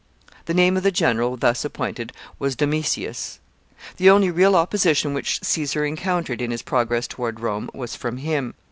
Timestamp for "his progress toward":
6.49-7.39